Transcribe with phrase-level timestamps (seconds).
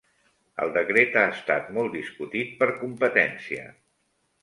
[0.63, 3.73] El decret ha estat molt discutit per Competència